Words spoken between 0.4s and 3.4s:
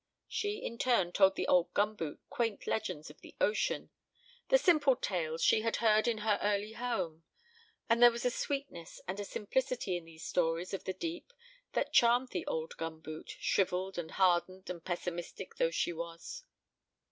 in turn told the old gum boot quaint legends of the